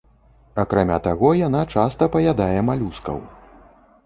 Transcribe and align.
Акрамя 0.61 0.97
таго, 1.07 1.29
яна 1.47 1.61
часта 1.75 2.09
паядае 2.17 2.59
малюскаў. 2.71 3.23